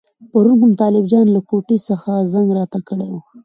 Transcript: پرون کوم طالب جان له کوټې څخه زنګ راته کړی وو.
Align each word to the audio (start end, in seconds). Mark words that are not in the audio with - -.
پرون 0.31 0.55
کوم 0.61 0.71
طالب 0.81 1.05
جان 1.11 1.25
له 1.35 1.41
کوټې 1.49 1.77
څخه 1.89 2.11
زنګ 2.33 2.47
راته 2.57 2.79
کړی 2.87 3.07
وو. 3.11 3.21